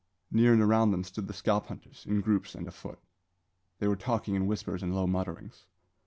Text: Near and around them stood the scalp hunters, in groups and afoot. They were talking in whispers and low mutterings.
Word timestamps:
Near 0.31 0.51
and 0.51 0.63
around 0.63 0.89
them 0.89 1.03
stood 1.03 1.27
the 1.27 1.31
scalp 1.31 1.67
hunters, 1.67 2.07
in 2.07 2.21
groups 2.21 2.55
and 2.55 2.67
afoot. 2.67 2.97
They 3.77 3.87
were 3.87 3.95
talking 3.95 4.33
in 4.33 4.47
whispers 4.47 4.81
and 4.81 4.95
low 4.95 5.05
mutterings. 5.05 5.67